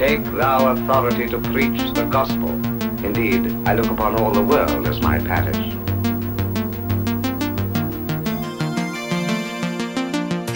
[0.00, 2.48] Take thou authority to preach the gospel.
[3.04, 5.58] Indeed, I look upon all the world as my parish.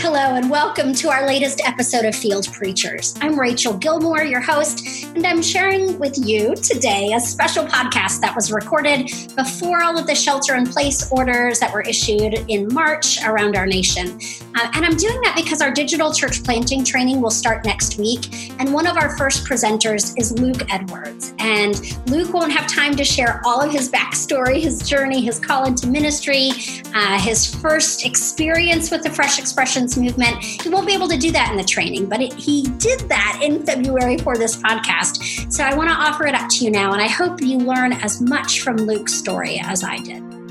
[0.01, 3.15] Hello, and welcome to our latest episode of Field Preachers.
[3.21, 8.35] I'm Rachel Gilmore, your host, and I'm sharing with you today a special podcast that
[8.35, 13.23] was recorded before all of the shelter in place orders that were issued in March
[13.23, 14.19] around our nation.
[14.55, 18.53] Uh, and I'm doing that because our digital church planting training will start next week.
[18.61, 21.35] And one of our first presenters is Luke Edwards.
[21.39, 21.75] And
[22.09, 25.87] Luke won't have time to share all of his backstory, his journey, his call into
[25.87, 26.51] ministry,
[26.95, 30.43] uh, his first experience with the Fresh Expressions movement.
[30.43, 33.41] He won't be able to do that in the training, but it, he did that
[33.43, 35.53] in February for this podcast.
[35.53, 36.93] So I want to offer it up to you now.
[36.93, 40.44] And I hope you learn as much from Luke's story as I did.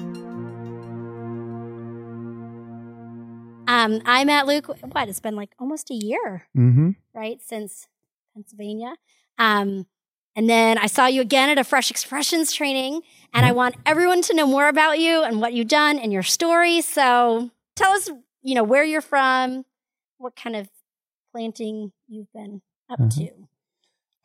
[3.73, 4.67] Um, I met Luke.
[4.91, 5.09] What?
[5.09, 6.91] It's been like almost a year, Mm-hmm.
[7.15, 7.87] right, since
[8.33, 8.95] Pennsylvania.
[9.37, 9.87] Um,
[10.35, 13.01] and then I saw you again at a Fresh Expressions training,
[13.33, 16.23] and I want everyone to know more about you and what you've done and your
[16.23, 16.81] story.
[16.81, 18.09] So tell us,
[18.41, 19.65] you know, where you're from,
[20.17, 20.69] what kind of
[21.31, 23.09] planting you've been up Uh-huh.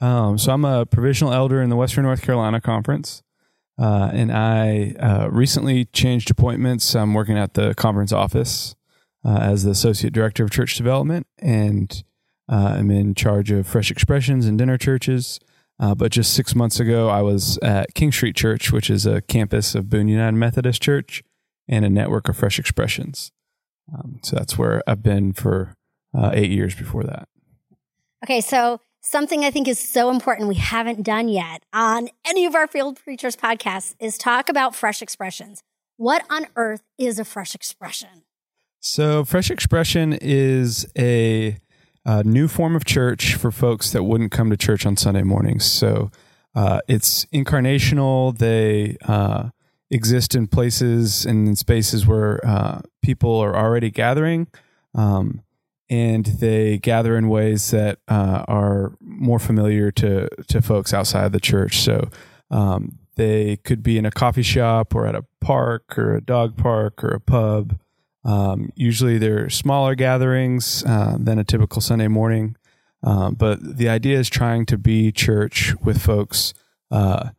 [0.00, 0.06] to.
[0.06, 3.22] Um, so I'm a provisional elder in the Western North Carolina Conference,
[3.78, 6.94] uh, and I uh, recently changed appointments.
[6.94, 8.74] I'm working at the conference office
[9.24, 12.02] uh, as the associate director of church development, and
[12.50, 15.38] uh, I'm in charge of Fresh Expressions and dinner churches.
[15.80, 19.20] Uh, but just six months ago, I was at King Street Church, which is a
[19.22, 21.22] campus of Boone United Methodist Church
[21.68, 23.30] and a network of Fresh Expressions.
[23.92, 25.74] Um, so that's where I've been for
[26.16, 27.28] uh, eight years before that.
[28.24, 32.54] Okay, so something I think is so important we haven't done yet on any of
[32.54, 35.62] our Field Preachers podcasts is talk about fresh expressions.
[35.96, 38.24] What on earth is a fresh expression?
[38.80, 41.58] So, Fresh Expression is a,
[42.06, 45.64] uh new form of church for folks that wouldn't come to church on Sunday mornings.
[45.64, 46.10] So,
[46.54, 48.36] uh, it's incarnational.
[48.36, 49.50] They uh,
[49.90, 54.48] exist in places and in spaces where uh, people are already gathering,
[54.94, 55.42] um,
[55.90, 61.32] and they gather in ways that uh, are more familiar to to folks outside of
[61.32, 61.78] the church.
[61.78, 62.08] So.
[62.50, 66.56] Um, they could be in a coffee shop or at a park or a dog
[66.56, 67.76] park or a pub.
[68.28, 72.56] Um, usually they're smaller gatherings uh, than a typical Sunday morning.
[73.02, 76.52] Um, but the idea is trying to be church with folks
[76.90, 77.30] uh,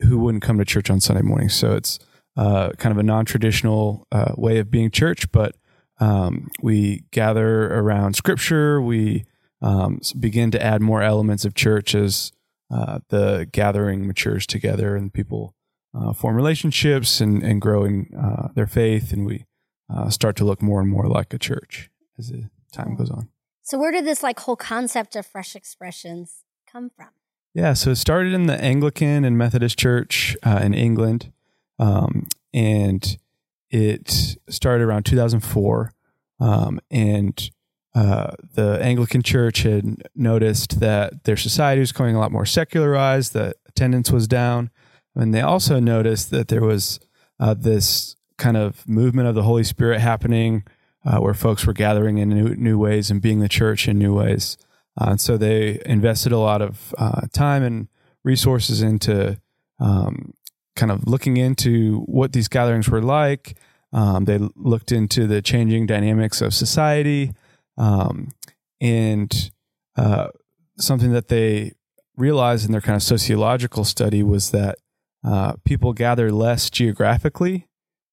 [0.00, 1.48] who wouldn't come to church on Sunday morning.
[1.48, 1.98] So it's
[2.36, 5.56] uh, kind of a non traditional uh, way of being church, but
[5.98, 8.80] um, we gather around scripture.
[8.80, 9.24] We
[9.60, 12.30] um, begin to add more elements of church as
[12.70, 15.54] uh, the gathering matures together and people
[15.92, 19.12] uh, form relationships and, and grow in uh, their faith.
[19.12, 19.44] And we
[19.92, 23.28] uh, start to look more and more like a church as the time goes on.
[23.62, 27.08] So where did this like whole concept of fresh expressions come from?
[27.54, 31.32] Yeah, so it started in the Anglican and Methodist Church uh, in England,
[31.80, 33.18] um, and
[33.70, 35.92] it started around 2004.
[36.38, 37.50] Um, and
[37.94, 43.34] uh, the Anglican Church had noticed that their society was becoming a lot more secularized,
[43.34, 44.70] that attendance was down,
[45.16, 47.00] and they also noticed that there was
[47.40, 50.64] uh, this kind of movement of the Holy Spirit happening,
[51.04, 54.14] uh, where folks were gathering in new, new ways and being the church in new
[54.14, 54.56] ways.
[55.00, 57.88] Uh, and so they invested a lot of uh, time and
[58.24, 59.38] resources into
[59.78, 60.34] um,
[60.74, 63.56] kind of looking into what these gatherings were like.
[63.92, 67.32] Um, they looked into the changing dynamics of society.
[67.76, 68.30] Um,
[68.80, 69.50] and
[69.96, 70.28] uh,
[70.78, 71.72] something that they
[72.16, 74.78] realized in their kind of sociological study was that
[75.22, 77.66] uh, people gather less geographically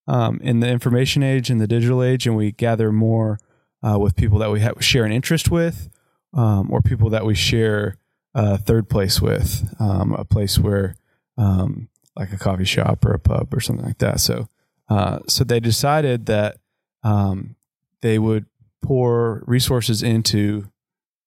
[0.07, 3.39] um, in the information age and the digital age, and we gather more
[3.83, 5.89] uh, with people that we have, share an interest with
[6.33, 7.97] um, or people that we share
[8.33, 10.95] a third place with, um, a place where,
[11.37, 14.19] um, like a coffee shop or a pub or something like that.
[14.19, 14.47] So,
[14.89, 16.57] uh, so they decided that
[17.03, 17.55] um,
[18.01, 18.45] they would
[18.81, 20.71] pour resources into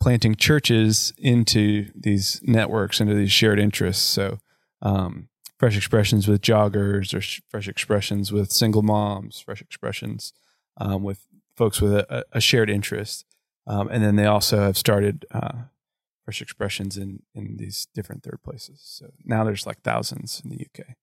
[0.01, 4.05] planting churches into these networks, into these shared interests.
[4.05, 4.39] So,
[4.83, 5.29] um,
[5.61, 10.33] fresh expressions with joggers, or sh- fresh expressions with single moms, fresh expressions
[10.79, 13.27] um, with folks with a, a shared interest.
[13.67, 15.65] Um, and then they also have started uh,
[16.25, 18.81] fresh expressions in in these different third places.
[18.83, 20.97] So now there's like thousands in the UK.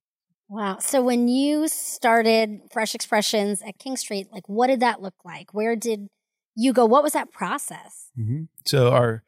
[0.49, 0.79] Wow.
[0.79, 5.53] So when you started Fresh Expressions at King Street, like what did that look like?
[5.53, 6.07] Where did
[6.55, 6.85] you go?
[6.85, 8.09] What was that process?
[8.17, 8.43] Mm-hmm.
[8.65, 9.23] So our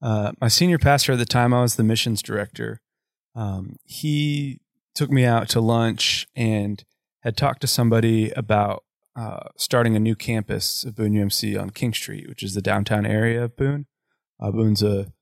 [0.00, 2.80] uh, my senior pastor at the time, I was the missions director.
[3.34, 4.60] Um, he
[4.94, 6.84] took me out to lunch and
[7.20, 8.84] had talked to somebody about
[9.16, 13.04] uh, starting a new campus of Boone UMC on King Street, which is the downtown
[13.04, 13.86] area of Boone.
[14.40, 15.12] Uh, Boone's a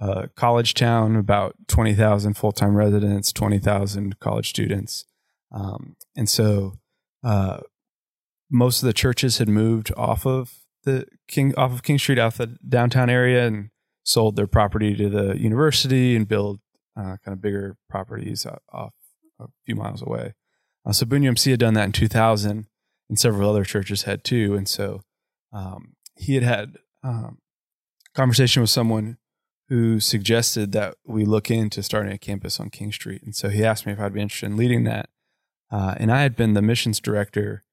[0.00, 5.06] a college town, about 20,000 full time residents, 20,000 college students.
[5.50, 6.74] Um, and so
[7.24, 7.60] uh,
[8.50, 12.34] most of the churches had moved off of the King off of King Street out
[12.34, 13.70] the downtown area and
[14.04, 16.60] sold their property to the university and build
[16.96, 18.92] uh, kind of bigger properties off
[19.40, 20.34] a few miles away.
[20.84, 22.66] Uh, so UMC had done that in 2000,
[23.08, 24.54] and several other churches had too.
[24.54, 25.02] And so
[25.52, 27.38] um, he had had um,
[28.14, 29.18] conversation with someone
[29.68, 33.22] who suggested that we look into starting a campus on King Street.
[33.22, 35.08] And so he asked me if I'd be interested in leading that.
[35.70, 37.64] Uh, and I had been the missions director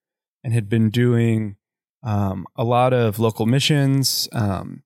[0.44, 1.58] and had been doing
[2.04, 4.28] um, a lot of local missions.
[4.34, 4.84] Um,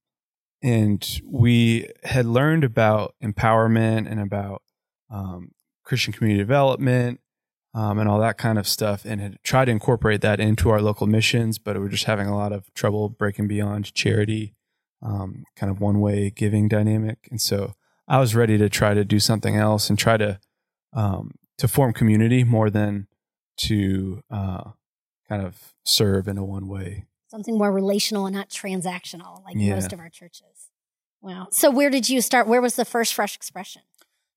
[0.62, 4.62] and we had learned about empowerment and about
[5.10, 5.52] um,
[5.88, 7.22] Christian community development
[7.74, 10.82] um, and all that kind of stuff, and had tried to incorporate that into our
[10.82, 14.54] local missions, but we were just having a lot of trouble breaking beyond charity,
[15.02, 17.28] um, kind of one way giving dynamic.
[17.32, 17.74] And so
[18.08, 20.40] I was ready to try to do something else and try to
[20.94, 23.08] um, to form community more than
[23.58, 24.72] to uh,
[25.30, 27.06] kind of serve in a one way.
[27.30, 29.76] Something more relational and not transactional, like yeah.
[29.76, 30.70] most of our churches.
[31.22, 31.48] Wow.
[31.52, 32.48] So where did you start?
[32.48, 33.82] Where was the first fresh expression?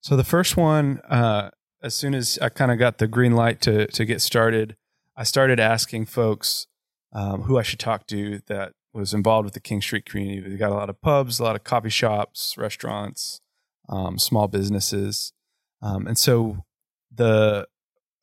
[0.01, 1.51] So the first one, uh,
[1.83, 4.77] as soon as I kind of got the green light to to get started,
[5.17, 6.67] I started asking folks
[7.13, 10.49] um, who I should talk to that was involved with the King Street community.
[10.49, 13.41] We got a lot of pubs, a lot of coffee shops, restaurants,
[13.89, 15.33] um, small businesses,
[15.83, 16.65] um, and so
[17.15, 17.67] the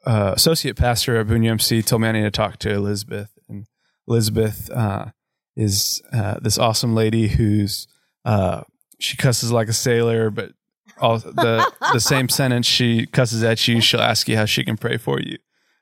[0.06, 3.68] uh, associate pastor at UMC told me I need to talk to Elizabeth, and
[4.08, 5.08] Elizabeth uh,
[5.56, 7.88] is uh, this awesome lady who's
[8.26, 8.64] uh,
[9.00, 10.52] she cusses like a sailor, but
[11.00, 14.78] all the the same sentence she cusses at you, she'll ask you how she can
[14.78, 15.38] pray for you.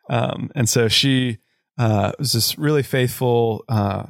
[0.09, 1.39] Um, and so she
[1.77, 4.07] uh, was this really faithful uh,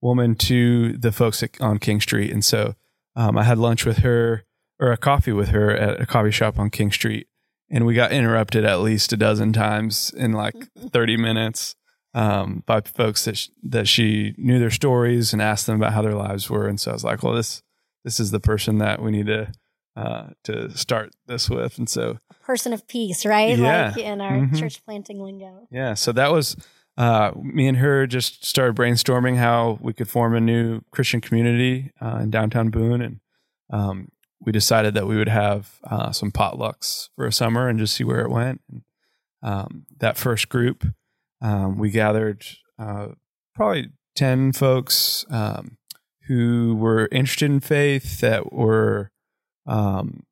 [0.00, 2.30] woman to the folks at, on King Street.
[2.30, 2.74] And so
[3.16, 4.44] um, I had lunch with her
[4.80, 7.26] or a coffee with her at a coffee shop on King Street.
[7.70, 11.74] And we got interrupted at least a dozen times in like 30 minutes
[12.14, 16.02] um, by folks that, sh- that she knew their stories and asked them about how
[16.02, 16.66] their lives were.
[16.66, 17.62] And so I was like, well, this,
[18.04, 19.52] this is the person that we need to
[19.98, 21.76] uh, to start this with.
[21.76, 23.58] And so, a person of peace, right?
[23.58, 23.88] Yeah.
[23.88, 24.54] Like in our mm-hmm.
[24.54, 25.66] church planting lingo.
[25.70, 25.94] Yeah.
[25.94, 26.56] So that was
[26.96, 31.92] uh, me and her just started brainstorming how we could form a new Christian community
[32.00, 33.20] uh, in downtown Boone, and
[33.70, 37.94] um, we decided that we would have uh, some potlucks for a summer and just
[37.94, 38.60] see where it went.
[38.70, 38.82] And,
[39.42, 40.84] um, that first group,
[41.40, 42.44] um, we gathered
[42.78, 43.08] uh,
[43.54, 45.76] probably ten folks um,
[46.26, 49.10] who were interested in faith that were
[49.68, 50.24] um,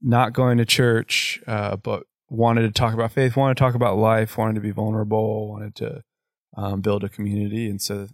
[0.00, 3.98] not going to church, uh, but wanted to talk about faith, wanted to talk about
[3.98, 6.02] life, wanted to be vulnerable, wanted to
[6.56, 7.68] um, build a community.
[7.68, 8.06] And so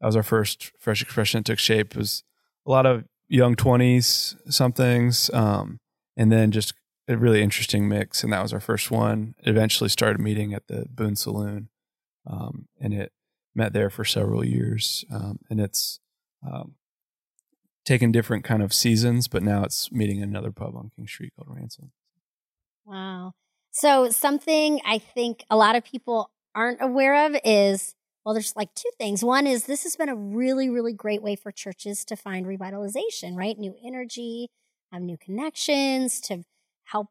[0.00, 1.92] that was our first fresh expression that took shape.
[1.92, 2.24] It was
[2.66, 5.78] a lot of young 20s somethings, um,
[6.16, 6.74] and then just
[7.08, 8.22] a really interesting mix.
[8.22, 9.34] And that was our first one.
[9.38, 11.68] It eventually started meeting at the Boone Saloon,
[12.26, 13.12] um, and it
[13.54, 15.04] met there for several years.
[15.12, 16.00] Um, and it's
[16.46, 16.74] um,
[17.84, 21.48] taken different kind of seasons, but now it's meeting another pub on King Street called
[21.50, 21.92] Ransom.
[22.84, 23.32] Wow.
[23.70, 27.94] So something I think a lot of people aren't aware of is
[28.24, 29.24] well, there's like two things.
[29.24, 33.34] One is this has been a really, really great way for churches to find revitalization,
[33.34, 33.58] right?
[33.58, 34.48] New energy,
[34.92, 36.44] have new connections to
[36.84, 37.08] help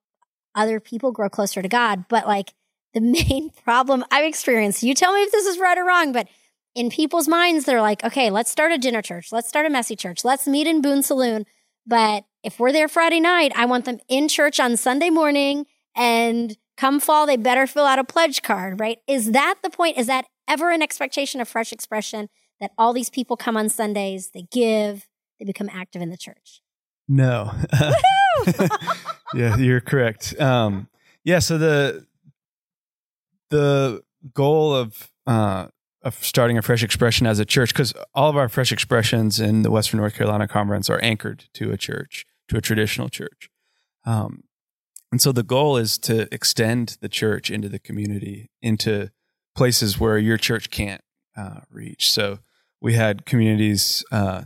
[0.55, 2.05] other people grow closer to God.
[2.07, 2.53] But like
[2.93, 6.27] the main problem I've experienced, you tell me if this is right or wrong, but
[6.75, 9.31] in people's minds, they're like, okay, let's start a dinner church.
[9.31, 10.23] Let's start a messy church.
[10.23, 11.45] Let's meet in Boone Saloon.
[11.85, 16.57] But if we're there Friday night, I want them in church on Sunday morning and
[16.77, 18.99] come fall, they better fill out a pledge card, right?
[19.07, 19.97] Is that the point?
[19.97, 24.31] Is that ever an expectation of fresh expression that all these people come on Sundays,
[24.33, 25.07] they give,
[25.39, 26.61] they become active in the church?
[27.07, 27.51] No.
[29.33, 30.39] yeah, you're correct.
[30.39, 30.87] Um,
[31.23, 32.05] yeah, so the
[33.49, 34.01] the
[34.33, 35.67] goal of uh,
[36.03, 39.61] of starting a fresh expression as a church because all of our fresh expressions in
[39.61, 43.49] the Western North Carolina Conference are anchored to a church, to a traditional church.
[44.05, 44.43] Um,
[45.11, 49.11] and so the goal is to extend the church into the community, into
[49.55, 51.01] places where your church can't
[51.37, 52.11] uh, reach.
[52.11, 52.39] So
[52.81, 54.43] we had communities uh,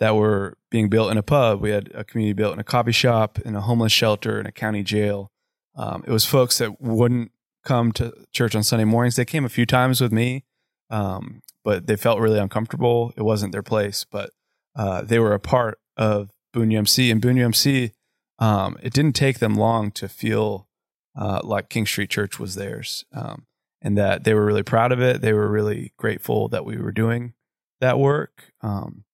[0.00, 1.60] that were being built in a pub.
[1.60, 4.52] We had a community built in a coffee shop, in a homeless shelter, in a
[4.52, 5.30] county jail.
[5.76, 7.30] Um, it was folks that wouldn't
[7.64, 9.16] come to church on Sunday mornings.
[9.16, 10.44] They came a few times with me
[10.90, 13.12] um, but they felt really uncomfortable.
[13.16, 14.30] It wasn't their place, but
[14.76, 17.10] uh, they were a part of Boone UMC.
[17.10, 17.92] And Boone UMC,
[18.38, 20.68] um, it didn't take them long to feel
[21.16, 23.46] uh, like King Street Church was theirs, um,
[23.82, 25.20] and that they were really proud of it.
[25.20, 27.34] They were really grateful that we were doing
[27.80, 28.52] that work.
[28.60, 29.04] Um,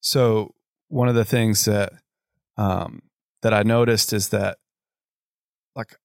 [0.00, 0.54] so
[0.88, 1.92] one of the things that
[2.56, 3.02] um,
[3.42, 4.58] that I noticed is that
[5.76, 5.96] like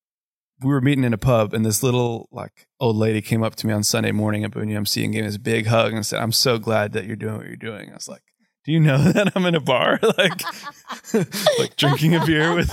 [0.61, 3.67] we were meeting in a pub and this little like old lady came up to
[3.67, 6.21] me on Sunday morning at Boone UMC and gave me this big hug and said,
[6.21, 7.89] I'm so glad that you're doing what you're doing.
[7.91, 8.23] I was like,
[8.65, 10.41] do you know that I'm in a bar like
[11.59, 12.71] like drinking a beer with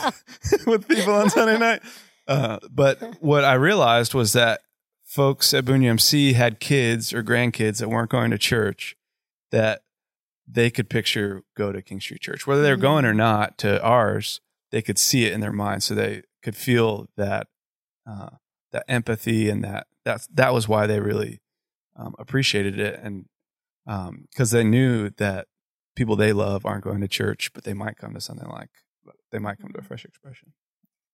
[0.66, 1.82] with people on Sunday night?
[2.26, 4.60] Uh, but what I realized was that
[5.04, 8.96] folks at Boone UMC had kids or grandkids that weren't going to church
[9.52, 9.82] that
[10.48, 14.40] they could picture go to King Street Church, whether they're going or not to ours.
[14.72, 17.46] They could see it in their mind, so they could feel that
[18.06, 18.30] uh,
[18.72, 21.40] that empathy and that that's that was why they really
[21.96, 23.26] um, appreciated it, and
[24.30, 25.46] because they knew that
[25.94, 28.68] people they love aren't going to church, but they might come to something like
[29.32, 30.52] they might come to a fresh expression.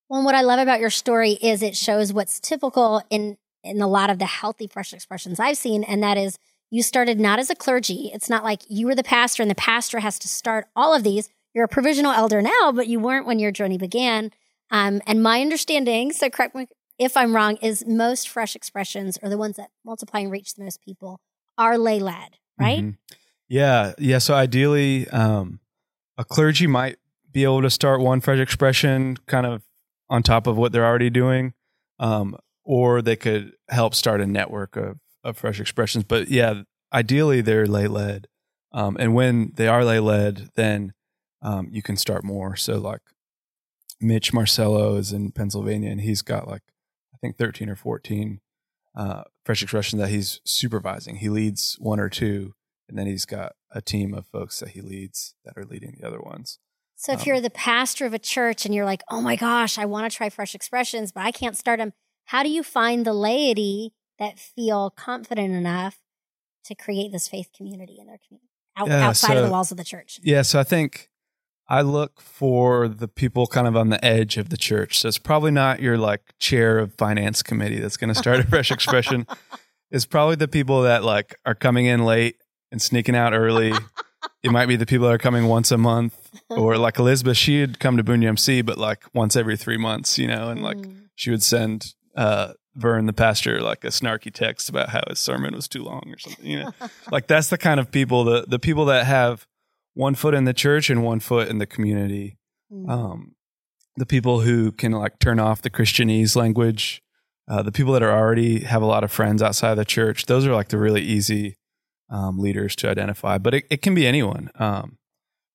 [0.08, 3.86] Well, what I love about your story is it shows what's typical in in a
[3.86, 6.38] lot of the healthy fresh expressions I've seen, and that is
[6.70, 8.10] you started not as a clergy.
[8.12, 11.02] It's not like you were the pastor and the pastor has to start all of
[11.02, 11.28] these.
[11.54, 14.30] You're a provisional elder now, but you weren't when your journey began.
[14.70, 16.66] Um, and my understanding, so correct me
[16.98, 20.64] if I'm wrong, is most fresh expressions or the ones that multiply and reach the
[20.64, 21.20] most people
[21.58, 22.82] are lay led, right?
[22.82, 22.96] Mhm.
[23.48, 24.18] Yeah, yeah.
[24.18, 25.60] So ideally, um,
[26.16, 26.98] a clergy might
[27.30, 29.62] be able to start one fresh expression kind of
[30.08, 31.54] on top of what they're already doing,
[31.98, 36.04] um, or they could help start a network of, of fresh expressions.
[36.04, 38.28] But yeah, ideally they're lay led,
[38.72, 40.92] um, and when they are lay led, then
[41.42, 42.54] um, you can start more.
[42.56, 43.00] So like
[44.00, 46.62] Mitch Marcello is in Pennsylvania, and he's got like
[47.22, 48.40] think thirteen or fourteen
[48.94, 51.16] uh, fresh expressions that he's supervising.
[51.16, 52.52] He leads one or two,
[52.88, 56.06] and then he's got a team of folks that he leads that are leading the
[56.06, 56.58] other ones.
[56.96, 59.78] So if Um, you're the pastor of a church and you're like, oh my gosh,
[59.78, 61.94] I want to try fresh expressions, but I can't start them,
[62.26, 65.98] how do you find the laity that feel confident enough
[66.66, 69.78] to create this faith community in their community out, Yeah, outside of the walls of
[69.78, 70.20] the church?
[70.22, 71.08] Yeah, so I think
[71.72, 74.98] I look for the people kind of on the edge of the church.
[74.98, 78.44] So it's probably not your like chair of finance committee that's going to start a
[78.44, 79.26] fresh expression.
[79.90, 82.36] It's probably the people that like are coming in late
[82.70, 83.72] and sneaking out early.
[84.42, 86.14] it might be the people that are coming once a month,
[86.50, 90.26] or like Elizabeth, she'd come to Boone UMC, but like once every three months, you
[90.28, 91.08] know, and like Mm.
[91.14, 95.54] she would send uh, Vern, the pastor, like a snarky text about how his sermon
[95.54, 96.72] was too long or something, you know
[97.10, 99.46] like that's the kind of people the the people that have
[99.94, 102.36] one foot in the church and one foot in the community
[102.72, 102.88] Mm.
[102.88, 103.34] um
[103.96, 107.02] the people who can like turn off the christianese language
[107.50, 110.24] uh, the people that are already have a lot of friends outside of the church
[110.24, 111.56] those are like the really easy
[112.08, 114.96] um, leaders to identify but it, it can be anyone um,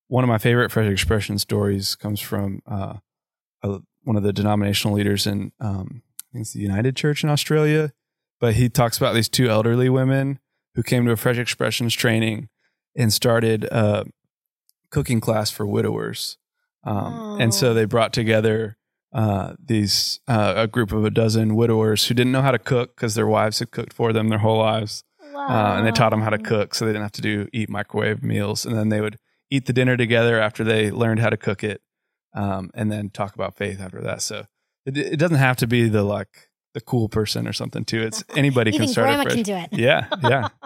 [0.10, 2.98] one of my favorite fresh expression stories comes from uh,
[3.64, 7.32] a, one of the denominational leaders in um, I think it's the united church in
[7.32, 7.92] australia
[8.40, 10.38] but he talks about these two elderly women
[10.76, 12.50] who came to a fresh expressions training
[12.96, 14.06] and started a
[14.92, 16.38] cooking class for widowers.
[16.84, 18.78] Um, And so they brought together
[19.14, 22.96] uh, these uh, a group of a dozen widowers who didn't know how to cook
[22.96, 25.04] because their wives had cooked for them their whole lives,
[25.36, 27.70] uh, and they taught them how to cook so they didn't have to do eat
[27.70, 28.66] microwave meals.
[28.66, 29.18] And then they would
[29.50, 31.82] eat the dinner together after they learned how to cook it,
[32.34, 34.22] um, and then talk about faith after that.
[34.22, 34.46] So
[34.86, 38.04] it, it doesn't have to be the like the cool person or something too.
[38.04, 39.70] It's anybody can start grandma can do it.
[39.72, 40.50] Yeah, yeah.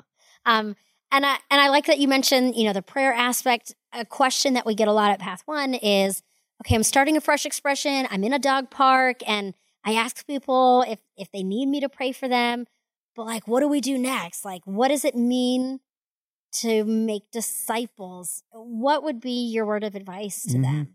[0.44, 0.75] Um,
[1.12, 3.75] and I and I like that you mentioned, you know, the prayer aspect.
[3.93, 6.24] A question that we get a lot at Path One is,
[6.63, 8.07] okay, I'm starting a fresh expression.
[8.10, 11.89] I'm in a dog park, and I ask people if if they need me to
[11.89, 12.67] pray for them.
[13.15, 14.45] But like, what do we do next?
[14.45, 15.81] Like, what does it mean
[16.62, 18.43] to make disciples?
[18.51, 20.63] What would be your word of advice to Mhm.
[20.63, 20.93] them?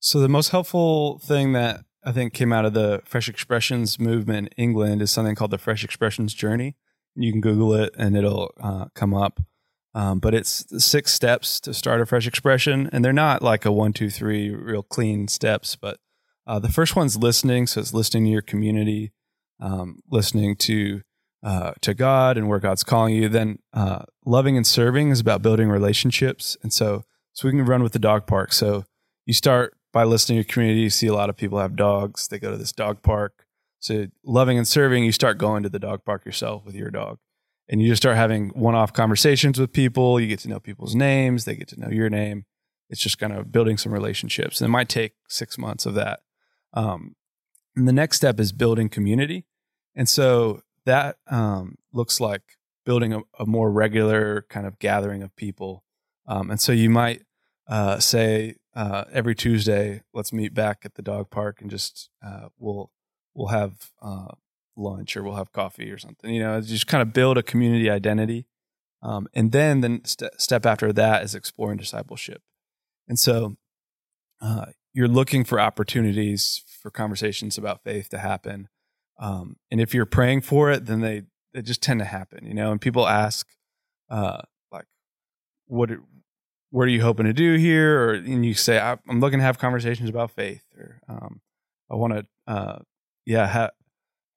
[0.00, 4.48] So the most helpful thing that I think came out of the Fresh Expressions movement
[4.56, 6.76] in England is something called the Fresh Expressions Journey.
[7.14, 9.40] You can Google it and it'll uh, come up.
[9.96, 13.72] Um, but it's six steps to start a fresh expression, and they're not like a
[13.72, 15.74] one, two, three real clean steps.
[15.74, 15.98] But
[16.46, 19.12] uh, the first one's listening, so it's listening to your community,
[19.58, 21.00] um, listening to
[21.42, 23.30] uh, to God and where God's calling you.
[23.30, 27.82] Then uh, loving and serving is about building relationships, and so so we can run
[27.82, 28.52] with the dog park.
[28.52, 28.84] So
[29.24, 30.80] you start by listening to your community.
[30.80, 32.28] You see a lot of people have dogs.
[32.28, 33.46] They go to this dog park.
[33.78, 37.16] So loving and serving, you start going to the dog park yourself with your dog.
[37.68, 40.20] And you just start having one-off conversations with people.
[40.20, 41.44] You get to know people's names.
[41.44, 42.44] They get to know your name.
[42.88, 44.60] It's just kind of building some relationships.
[44.60, 46.20] And it might take six months of that.
[46.72, 47.16] Um,
[47.74, 49.46] and the next step is building community.
[49.94, 52.42] And so that um, looks like
[52.84, 55.82] building a, a more regular kind of gathering of people.
[56.26, 57.22] Um, and so you might
[57.68, 62.48] uh, say uh, every Tuesday, let's meet back at the dog park and just uh,
[62.58, 62.90] we'll
[63.34, 64.32] we'll have uh,
[64.76, 66.32] lunch or we'll have coffee or something.
[66.32, 68.46] You know, just kind of build a community identity.
[69.02, 72.42] Um, and then the st- step after that is exploring discipleship.
[73.08, 73.56] And so
[74.40, 78.68] uh, you're looking for opportunities for conversations about faith to happen.
[79.18, 81.22] Um, and if you're praying for it, then they,
[81.54, 83.46] they just tend to happen, you know, and people ask,
[84.10, 84.42] uh,
[84.72, 84.86] like,
[85.66, 85.90] what,
[86.70, 88.00] what are you hoping to do here?
[88.00, 91.40] Or, and you say, I'm looking to have conversations about faith or, um,
[91.90, 92.78] I want to, uh,
[93.24, 93.70] yeah, ha-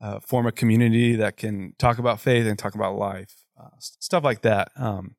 [0.02, 4.24] uh, form a community that can talk about faith and talk about life, uh, stuff
[4.24, 4.72] like that.
[4.76, 5.16] Um,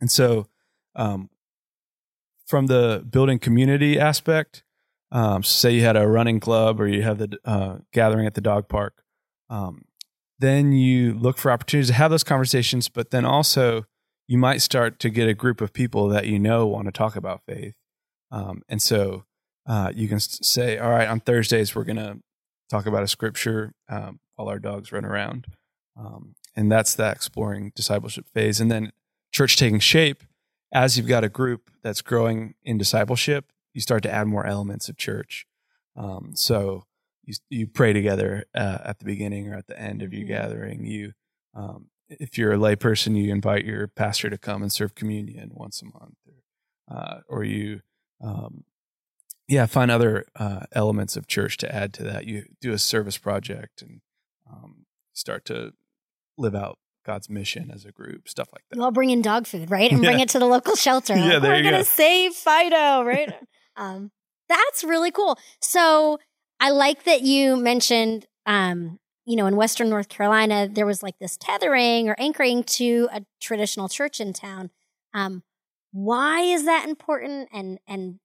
[0.00, 0.48] and so,
[0.94, 1.30] um,
[2.46, 4.62] from the building community aspect,
[5.10, 8.40] um, say you had a running club or you have the uh, gathering at the
[8.40, 9.02] dog park,
[9.48, 9.84] um,
[10.38, 12.88] then you look for opportunities to have those conversations.
[12.88, 13.86] But then also,
[14.26, 17.16] you might start to get a group of people that you know want to talk
[17.16, 17.74] about faith,
[18.30, 19.24] um, and so
[19.66, 22.18] uh, you can say, "All right, on Thursdays we're going to
[22.74, 25.46] talk about a scripture um, while our dogs run around,"
[25.96, 28.60] um, and that's that exploring discipleship phase.
[28.60, 28.92] And then
[29.32, 30.24] church taking shape
[30.74, 34.88] as you've got a group that's growing in discipleship, you start to add more elements
[34.88, 35.46] of church.
[35.96, 36.84] Um, so
[37.22, 40.32] you you pray together uh, at the beginning or at the end of your mm-hmm.
[40.32, 40.84] gathering.
[40.84, 41.12] You,
[41.54, 45.80] um, if you're a layperson, you invite your pastor to come and serve communion once
[45.80, 47.80] a month, or, uh, or you,
[48.22, 48.64] um,
[49.48, 52.26] yeah, find other uh, elements of church to add to that.
[52.26, 54.00] You do a service project and
[54.50, 55.72] um, start to
[56.38, 58.80] live out God's mission as a group, stuff like that.
[58.80, 59.90] All bring in dog food, right?
[59.92, 60.10] And yeah.
[60.10, 61.14] bring it to the local shelter.
[61.14, 61.82] yeah, like, there We're you gonna go.
[61.82, 63.32] save Fido, right?
[63.76, 64.10] um,
[64.48, 65.38] that's really cool.
[65.60, 66.18] So
[66.60, 71.18] I like that you mentioned, um, you know, in Western North Carolina, there was like
[71.18, 74.70] this tethering or anchoring to a traditional church in town.
[75.12, 75.42] Um,
[75.92, 77.48] why is that important?
[77.52, 78.18] And and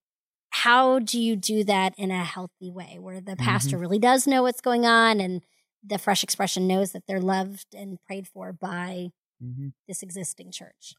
[0.50, 3.82] how do you do that in a healthy way, where the pastor mm-hmm.
[3.82, 5.42] really does know what's going on and
[5.84, 9.12] the fresh expression knows that they're loved and prayed for by
[9.44, 9.70] mm-hmm.
[9.88, 10.94] this existing church?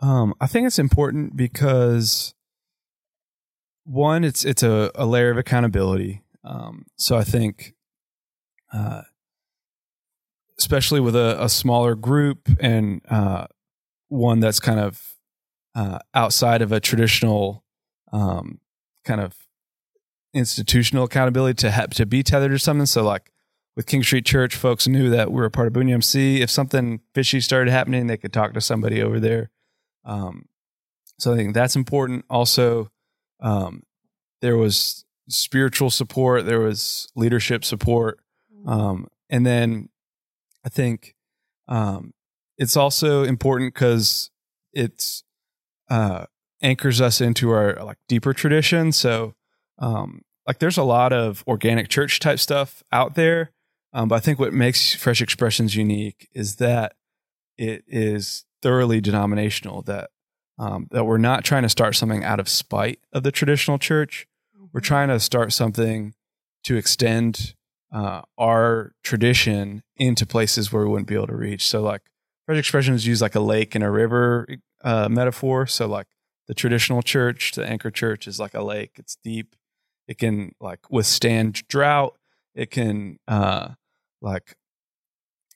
[0.00, 2.34] Um, I think it's important because
[3.84, 6.22] one, it's it's a, a layer of accountability.
[6.42, 7.74] Um, so I think,
[8.72, 9.02] uh,
[10.58, 13.46] especially with a, a, smaller group and uh,
[14.08, 15.16] one that's kind of
[15.74, 17.62] uh, outside of a traditional
[18.12, 18.58] um,
[19.04, 19.34] kind of
[20.32, 22.86] institutional accountability to have to be tethered or something.
[22.86, 23.30] So like
[23.76, 26.40] with King Street Church, folks knew that we were a part of Boone UMC.
[26.40, 29.50] If something fishy started happening, they could talk to somebody over there.
[30.04, 30.46] Um,
[31.18, 32.24] so I think that's important.
[32.30, 32.90] Also,
[33.40, 33.82] um,
[34.40, 38.20] there was spiritual support, there was leadership support,
[38.66, 39.88] um, and then
[40.64, 41.14] I think
[41.68, 42.12] um,
[42.58, 44.30] it's also important because
[44.72, 45.22] it's
[45.88, 46.26] uh,
[46.62, 48.92] anchors us into our like deeper tradition.
[48.92, 49.34] So,
[49.78, 53.52] um, like, there's a lot of organic church type stuff out there
[53.92, 56.94] um, but I think what makes Fresh Expressions unique is that
[57.58, 59.82] it is thoroughly denominational.
[59.82, 60.10] That
[60.58, 64.26] um, that we're not trying to start something out of spite of the traditional church.
[64.54, 64.86] We're mm-hmm.
[64.86, 66.14] trying to start something
[66.64, 67.54] to extend
[67.92, 71.66] uh, our tradition into places where we wouldn't be able to reach.
[71.66, 72.02] So, like
[72.46, 74.46] Fresh Expressions use like a lake and a river
[74.84, 75.66] uh, metaphor.
[75.66, 76.06] So, like
[76.50, 78.94] the traditional church, the anchor church is like a lake.
[78.96, 79.54] It's deep.
[80.08, 82.18] It can like withstand drought.
[82.56, 83.68] It can uh,
[84.20, 84.56] like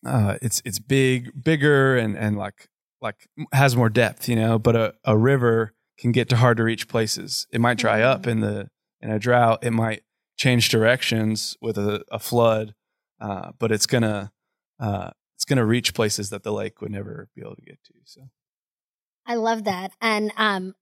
[0.06, 2.68] uh, it's it's big, bigger, and and like
[3.00, 4.56] like has more depth, you know.
[4.56, 7.48] But a, a river can get to hard to reach places.
[7.50, 9.64] It might dry up in the in a drought.
[9.64, 10.04] It might
[10.36, 12.72] change directions with a, a flood,
[13.20, 14.30] uh, but it's gonna
[14.78, 17.94] uh, it's gonna reach places that the lake would never be able to get to.
[18.04, 18.28] So,
[19.26, 20.76] I love that, and um,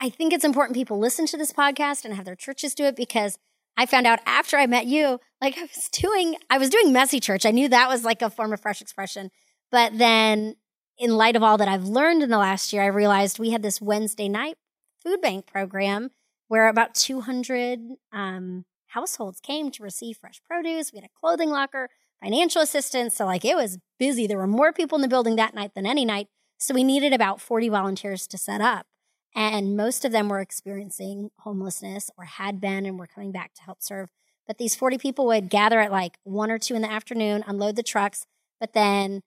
[0.00, 2.96] I think it's important people listen to this podcast and have their churches do it
[2.96, 3.38] because
[3.76, 7.20] I found out after I met you, like I was doing, I was doing messy
[7.20, 7.44] church.
[7.44, 9.30] I knew that was like a form of fresh expression.
[9.70, 10.56] But then
[10.98, 13.62] in light of all that I've learned in the last year, I realized we had
[13.62, 14.56] this Wednesday night
[15.02, 16.10] food bank program
[16.48, 17.80] where about 200
[18.12, 20.92] um, households came to receive fresh produce.
[20.92, 21.90] We had a clothing locker,
[22.22, 23.16] financial assistance.
[23.16, 24.26] So like it was busy.
[24.26, 26.28] There were more people in the building that night than any night.
[26.58, 28.86] So we needed about 40 volunteers to set up.
[29.34, 33.62] And most of them were experiencing homelessness or had been and were coming back to
[33.62, 34.08] help serve.
[34.46, 37.76] But these 40 people would gather at like one or two in the afternoon, unload
[37.76, 38.26] the trucks,
[38.60, 39.22] but then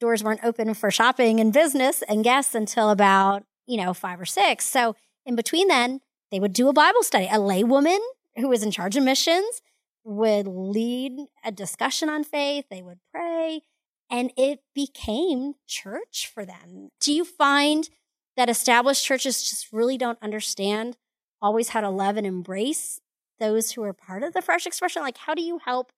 [0.00, 4.26] doors weren't open for shopping and business and guests until about, you know, five or
[4.26, 4.64] six.
[4.64, 6.00] So in between then,
[6.30, 7.26] they would do a Bible study.
[7.26, 8.00] A laywoman
[8.36, 9.62] who was in charge of missions
[10.04, 11.12] would lead
[11.44, 12.64] a discussion on faith.
[12.70, 13.62] They would pray
[14.10, 16.88] and it became church for them.
[17.00, 17.88] Do you find
[18.40, 20.96] that established churches just really don't understand
[21.42, 23.00] always how to love and embrace
[23.38, 25.92] those who are part of the fresh expression like how do you help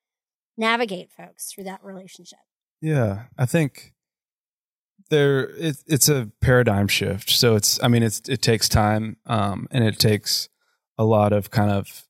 [0.57, 2.41] navigate folks through that relationship
[2.81, 3.93] yeah i think
[5.11, 9.69] there it, it's a paradigm shift so it's i mean it's it takes time um,
[9.71, 10.49] and it takes
[10.99, 12.07] a lot of kind of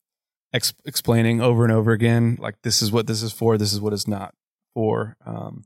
[0.52, 3.80] ex- explaining over and over again, like this is what this is for, this is
[3.80, 4.34] what it's not
[4.74, 5.16] for.
[5.24, 5.64] Um,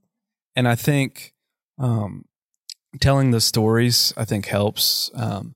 [0.54, 1.34] and I think
[1.78, 2.24] um,
[3.00, 5.10] telling the stories, I think helps.
[5.14, 5.54] Um,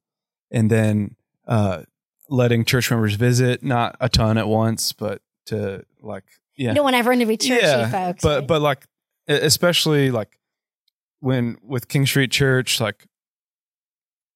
[0.50, 1.82] and then uh,
[2.28, 6.24] letting church members visit, not a ton at once, but to like,
[6.56, 6.70] yeah.
[6.70, 8.22] You don't want everyone to be churchy, yeah, folks.
[8.22, 8.46] But right?
[8.46, 8.86] but like
[9.28, 10.38] especially like
[11.20, 13.06] when with King Street Church, like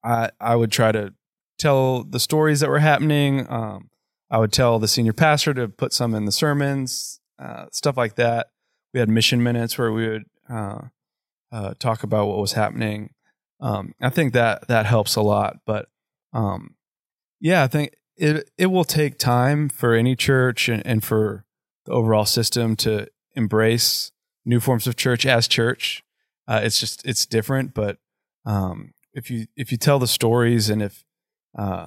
[0.02, 1.14] I I would try to
[1.58, 3.46] tell the stories that were happening.
[3.50, 3.90] Um,
[4.30, 8.16] I would tell the senior pastor to put some in the sermons, uh, stuff like
[8.16, 8.48] that.
[8.92, 10.82] We had mission minutes where we would uh,
[11.54, 13.10] uh, talk about what was happening.
[13.60, 15.58] Um, I think that that helps a lot.
[15.64, 15.86] But
[16.32, 16.74] um,
[17.40, 21.44] yeah, I think it it will take time for any church and, and for
[21.86, 24.10] the overall system to embrace
[24.44, 26.02] new forms of church as church.
[26.48, 27.98] Uh, it's just it's different, but
[28.44, 31.04] um, if you if you tell the stories and if
[31.56, 31.86] uh,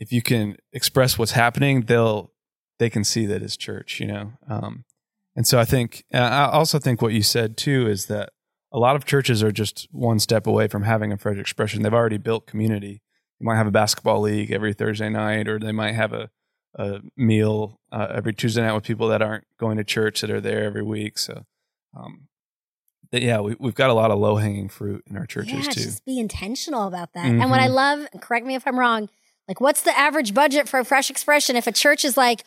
[0.00, 2.32] if you can express what's happening, they'll
[2.78, 4.32] they can see that as church, you know.
[4.48, 4.84] Um,
[5.36, 8.30] and so I think I also think what you said too is that
[8.72, 11.82] a lot of churches are just one step away from having a fresh expression.
[11.82, 13.02] They've already built community.
[13.38, 16.30] You might have a basketball league every Thursday night, or they might have a
[16.78, 20.40] a meal uh, every Tuesday night with people that aren't going to church that are
[20.40, 21.18] there every week.
[21.18, 21.44] So,
[21.94, 22.28] um,
[23.10, 25.72] but yeah, we, we've got a lot of low hanging fruit in our churches yeah,
[25.72, 25.82] too.
[25.82, 27.26] just be intentional about that.
[27.26, 27.74] And what I Mhm.
[27.74, 29.10] love, correct me if I'm wrong,
[29.46, 32.42] like what's the average budget for a fresh expression if a church is like,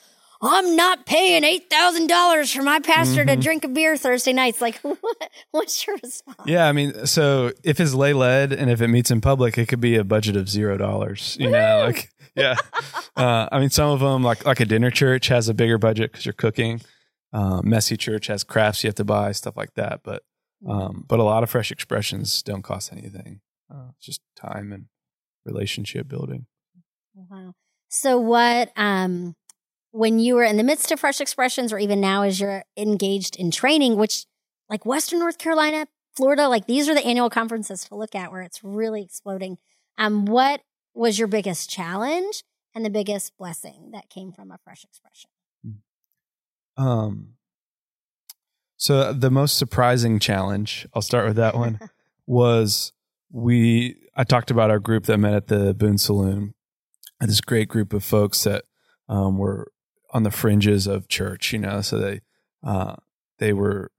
[0.46, 3.42] I'm not paying eight thousand dollars for my pastor to Mhm.
[3.42, 4.62] drink a beer Thursday nights.
[4.62, 6.38] Like, what, what's your response?
[6.46, 9.68] Yeah, I mean, so if it's lay led and if it meets in public, it
[9.68, 11.36] could be a budget of zero dollars.
[11.40, 12.56] You know, like yeah.
[13.18, 16.12] Uh, I mean, some of them, like like a dinner church, has a bigger budget
[16.12, 16.82] because you're cooking.
[17.32, 20.02] Uh, messy church has crafts you have to buy, stuff like that.
[20.04, 20.24] But
[20.68, 23.40] um, but a lot of fresh expressions don't cost anything.
[23.74, 24.86] Uh, it's just time and
[25.46, 26.46] relationship building.
[27.14, 27.54] Wow.
[27.88, 29.36] So what um
[29.96, 33.38] when you were in the midst of fresh expressions or even now as you're engaged
[33.38, 34.26] in training, which
[34.70, 38.42] like Western North Carolina, Florida, like these are the annual conferences to look at where
[38.42, 39.58] it's really exploding.
[39.98, 40.62] Um what
[40.94, 45.30] was your biggest challenge and the biggest blessing that came from a fresh expression?
[46.76, 47.36] Um,
[48.76, 51.80] so the most surprising challenge, I'll start with that one,
[52.28, 52.92] was
[53.32, 53.96] we.
[54.14, 56.54] I talked about our group that met at the Boone Saloon.
[57.22, 58.66] This great group of folks that
[59.08, 59.72] um, were
[60.16, 62.22] on the fringes of church, you know, so they
[62.64, 62.96] uh,
[63.40, 63.92] they were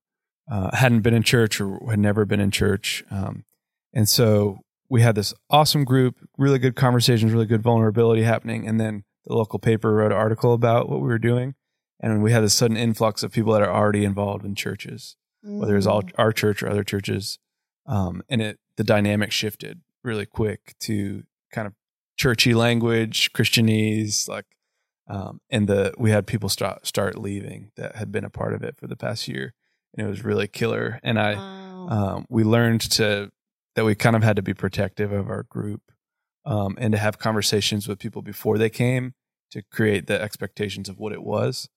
[0.50, 3.44] uh, hadn't been in church or had never been in church, um,
[3.92, 8.81] and so we had this awesome group, really good conversations, really good vulnerability happening, and
[8.81, 11.55] then the local paper wrote an article about what we were doing,
[12.00, 15.76] and we had this sudden influx of people that are already involved in churches, whether
[15.76, 16.12] it's all Mm.
[16.18, 17.38] our church or other churches,
[17.87, 21.74] um, and it the dynamic shifted really quick to kind of
[22.16, 24.46] churchy language, Christianese, like,
[25.08, 28.62] um, and the we had people start start leaving that had been a part of
[28.62, 29.54] it for the past year,
[29.94, 31.00] and it was really killer.
[31.02, 31.86] And I, Wow.
[31.88, 33.30] um, we learned to
[33.74, 35.92] that we kind of had to be protective of our group,
[36.44, 39.14] um, and to have conversations with people before they came
[39.50, 41.68] to create the expectations of what it was,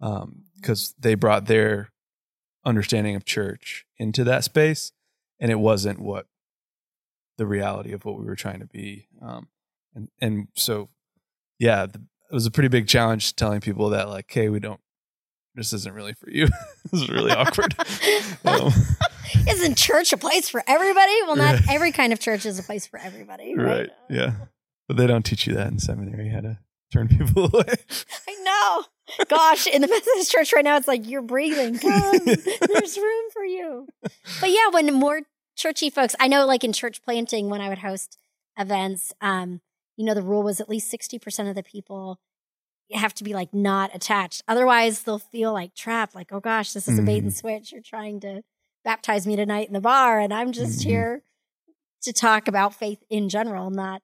[0.00, 1.90] because they brought their
[2.64, 4.92] understanding of church into that space,
[5.40, 6.26] and it wasn't what
[7.36, 9.08] the reality of what we were trying to be.
[9.20, 9.48] Um,
[9.94, 10.88] and and so,
[11.58, 14.80] yeah, the, it was a pretty big challenge telling people that like, hey, we don't.
[15.54, 16.46] This isn't really for you.
[16.90, 17.74] this is really awkward.
[18.44, 18.72] Um,
[19.48, 21.12] Isn't church a place for everybody?
[21.26, 21.70] Well, not Right.
[21.70, 23.54] every kind of church is a place for everybody.
[23.54, 23.66] Right.
[23.80, 23.90] right?
[24.08, 24.32] Yeah,
[24.86, 26.58] but they don't teach you that in seminary how to
[26.92, 27.74] turn people away.
[28.28, 29.24] I know.
[29.28, 31.78] Gosh, in the Methodist church right now, it's like you're breathing.
[31.78, 33.86] Come, there's room for you.
[34.40, 35.22] But yeah, when more
[35.56, 38.16] churchy folks, I know, like in church planting, when I would host
[38.56, 39.60] events, um,
[39.98, 42.18] you know, the rule was at least sixty percent of the people
[42.92, 44.42] have to be like not attached.
[44.48, 46.14] Otherwise, they'll feel like trapped.
[46.14, 47.72] Like, oh gosh, this is a bait and switch.
[47.72, 48.40] You're trying to
[48.84, 50.84] baptize me tonight in the bar, and I'm just Mhm.
[50.84, 51.22] here
[52.02, 54.00] to talk about faith in general, not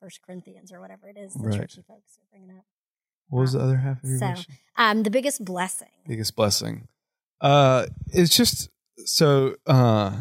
[0.00, 1.60] First Corinthians or whatever it is the Right.
[1.60, 2.64] churchy folks are bringing up.
[3.28, 4.54] What was the other half of your So, question?
[4.76, 5.88] Um, the biggest blessing.
[6.06, 6.88] biggest blessing
[7.40, 8.68] uh it's just
[9.04, 10.20] so uh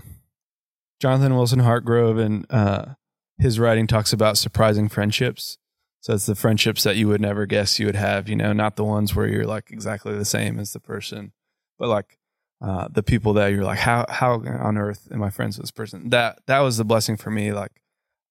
[1.00, 2.96] jonathan wilson hartgrove and uh
[3.42, 5.58] his writing talks about surprising friendships
[6.00, 8.76] so it's the friendships that you would never guess you would have you know not
[8.76, 11.32] the ones where you're like exactly the same as the person
[11.78, 12.18] but like
[12.62, 15.72] uh the people that you're like how how on earth am i friends with this
[15.72, 17.82] person that that was the blessing for me like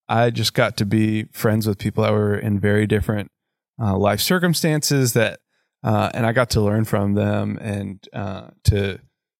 [0.08, 3.30] i just got to be friends with people that were in very different
[3.80, 5.40] uh, life circumstances that
[5.82, 8.98] uh, and I got to learn from them and uh, to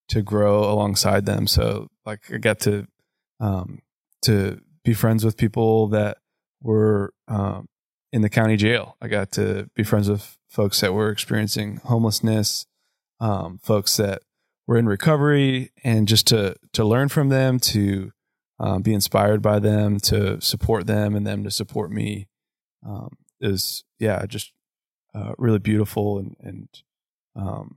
[0.08, 1.46] to grow alongside them.
[1.46, 2.86] So like I got to
[3.40, 3.80] um,
[4.22, 6.18] to be friends with people that
[6.60, 7.68] were um,
[8.12, 8.96] in the county jail.
[9.00, 12.66] I got to be friends with folks that were experiencing homelessness,
[13.20, 14.22] um, folks that
[14.66, 18.10] were in recovery, and just to to learn from them, to
[18.58, 22.26] um, be inspired by them, to support them, and them to support me
[22.84, 24.50] um, is yeah, just
[25.14, 26.68] uh, really beautiful and and
[27.36, 27.76] um,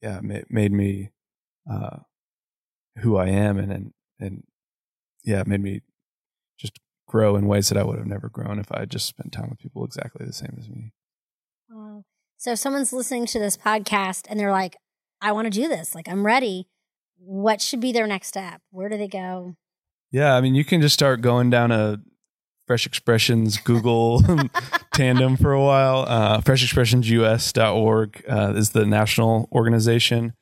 [0.00, 1.10] yeah, ma- made me
[1.70, 1.98] uh,
[3.00, 4.44] who I am, and and and
[5.22, 5.82] yeah, made me
[7.10, 9.50] grow in ways that I would have never grown if I had just spent time
[9.50, 10.92] with people exactly the same as me.
[11.68, 12.04] Wow.
[12.36, 14.76] So if someone's listening to this podcast and they're like,
[15.20, 16.68] I want to do this, like I'm ready,
[17.18, 18.62] what should be their next step?
[18.70, 19.56] Where do they go?
[20.12, 21.98] Yeah, I mean, you can just start going down a
[22.66, 24.22] Fresh Expressions Google
[24.94, 26.04] tandem for a while.
[26.06, 30.34] Uh, FreshExpressionsUS.org uh, is the national organization,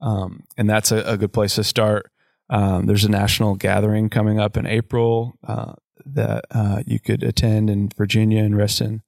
[0.00, 2.10] um, and that's a, a, good place to start.
[2.50, 5.74] Um, there's a national gathering coming up in April uh,
[6.06, 9.02] that uh, you could attend in Virginia and Reston.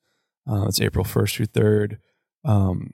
[0.49, 1.99] Uh, it's April 1st through 3rd.
[2.45, 2.93] Um,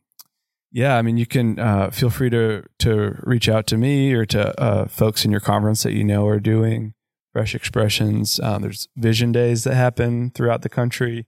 [0.75, 4.27] yeah, I mean, you can uh, feel free to to reach out to me or
[4.27, 6.95] to uh, folks in your conference that you know are doing
[7.33, 8.41] fresh expressions.
[8.41, 11.27] Um, there's vision days that happen throughout the country,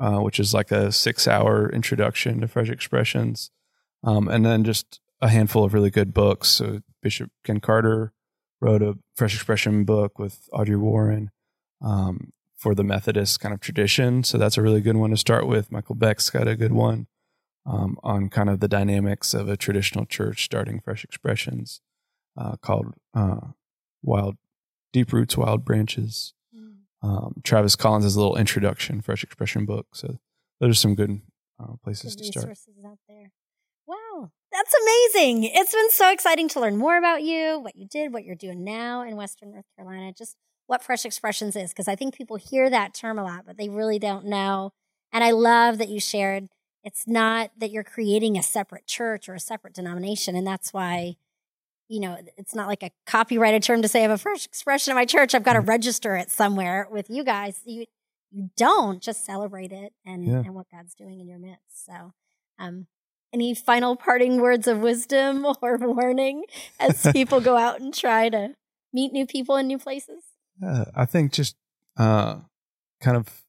[0.00, 3.52] uh, which is like a six hour introduction to fresh expressions,
[4.02, 6.48] um, and then just a handful of really good books.
[6.48, 8.12] So Bishop Ken Carter
[8.60, 11.30] wrote a fresh expression book with Audrey Warren.
[11.80, 14.24] Um, for the Methodist kind of tradition.
[14.24, 15.70] So that's a really good one to start with.
[15.70, 17.06] Michael Beck's got a good one
[17.64, 21.80] um, on kind of the dynamics of a traditional church starting fresh expressions
[22.36, 23.52] uh, called uh,
[24.02, 24.36] Wild
[24.92, 26.34] Deep Roots, Wild Branches.
[26.54, 26.78] Mm.
[27.00, 29.86] Um, Travis Collins has a little introduction, fresh expression book.
[29.94, 30.18] So
[30.60, 31.20] those are some good
[31.60, 32.58] uh, places good to start.
[32.84, 33.30] Out there.
[33.86, 35.44] Wow, that's amazing.
[35.44, 38.64] It's been so exciting to learn more about you, what you did, what you're doing
[38.64, 40.12] now in Western North Carolina.
[40.12, 40.36] Just
[40.68, 43.68] what fresh expressions is because I think people hear that term a lot, but they
[43.68, 44.70] really don't know.
[45.12, 46.48] And I love that you shared
[46.84, 50.36] it's not that you're creating a separate church or a separate denomination.
[50.36, 51.16] And that's why,
[51.88, 54.92] you know, it's not like a copyrighted term to say I have a fresh expression
[54.92, 55.34] in my church.
[55.34, 55.68] I've got to mm-hmm.
[55.68, 57.60] register it somewhere with you guys.
[57.64, 57.86] You
[58.30, 60.38] you don't just celebrate it and, yeah.
[60.38, 61.84] and what God's doing in your midst.
[61.86, 62.12] So
[62.58, 62.86] um
[63.32, 66.44] any final parting words of wisdom or warning
[66.78, 68.54] as people go out and try to
[68.92, 70.22] meet new people in new places?
[70.62, 71.56] I think just
[71.96, 72.36] uh,
[73.00, 73.44] kind of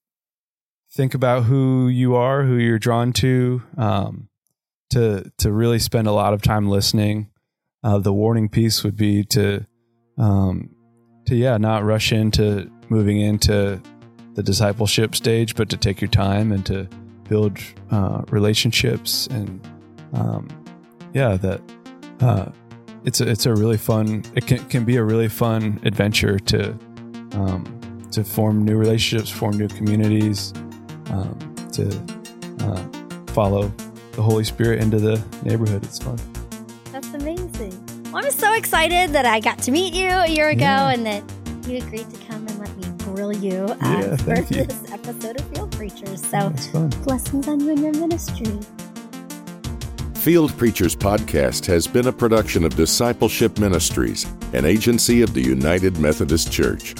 [0.91, 4.29] think about who you are, who you're drawn to, um,
[4.91, 7.29] to to really spend a lot of time listening.
[7.83, 9.65] Uh, the warning piece would be to
[10.17, 10.75] um,
[11.25, 13.81] to yeah, not rush into moving into
[14.33, 16.87] the discipleship stage, but to take your time and to
[17.27, 17.57] build
[17.91, 19.61] uh, relationships and
[20.13, 20.47] um,
[21.13, 21.61] yeah, that
[22.21, 22.45] uh,
[23.05, 24.23] it's a it's a really fun.
[24.35, 26.77] It can can be a really fun adventure to
[27.33, 30.53] um, to form new relationships, form new communities,
[31.11, 31.37] um,
[31.73, 31.87] to
[32.61, 33.71] uh, follow
[34.13, 35.83] the Holy Spirit into the neighborhood.
[35.83, 36.19] It's fun.
[36.91, 37.73] That's amazing.
[38.11, 40.91] Well, I'm so excited that I got to meet you a year ago yeah.
[40.91, 41.23] and that
[41.67, 44.65] you agreed to come and let me grill you uh, yeah, for you.
[44.65, 46.25] this episode of Field Preachers.
[46.25, 46.49] So,
[47.03, 48.59] blessings on you and your ministry.
[50.15, 55.97] Field Preachers Podcast has been a production of Discipleship Ministries, an agency of the United
[55.97, 56.93] Methodist Church.